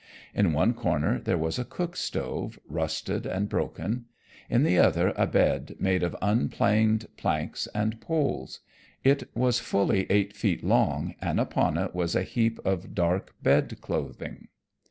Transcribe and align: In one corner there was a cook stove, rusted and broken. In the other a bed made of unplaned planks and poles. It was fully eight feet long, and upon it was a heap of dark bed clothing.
In 0.33 0.51
one 0.51 0.73
corner 0.73 1.19
there 1.19 1.37
was 1.37 1.59
a 1.59 1.63
cook 1.63 1.95
stove, 1.95 2.57
rusted 2.67 3.27
and 3.27 3.47
broken. 3.47 4.05
In 4.49 4.63
the 4.63 4.79
other 4.79 5.13
a 5.15 5.27
bed 5.27 5.75
made 5.79 6.01
of 6.01 6.15
unplaned 6.23 7.05
planks 7.17 7.67
and 7.75 8.01
poles. 8.01 8.61
It 9.03 9.29
was 9.35 9.59
fully 9.59 10.07
eight 10.11 10.35
feet 10.35 10.63
long, 10.63 11.13
and 11.21 11.39
upon 11.39 11.77
it 11.77 11.93
was 11.93 12.15
a 12.15 12.23
heap 12.23 12.57
of 12.65 12.95
dark 12.95 13.35
bed 13.43 13.79
clothing. 13.81 14.47